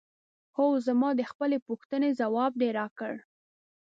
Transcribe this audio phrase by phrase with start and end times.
[0.55, 3.13] هو زما د خپلې پوښتنې ځواب دې راکړ؟